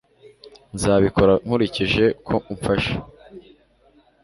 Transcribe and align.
Nzabikora 0.75 1.33
nkurikije 1.43 2.05
ko 2.27 2.35
umfasha 2.51 2.95